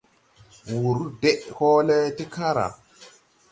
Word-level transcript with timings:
Wùr 0.79 0.97
deʼ 1.21 1.39
hɔɔlɛ 1.57 1.97
ti 2.15 2.23
kããra. 2.33 2.65